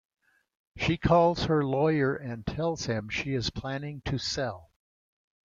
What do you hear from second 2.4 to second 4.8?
tells him she is planning to sell.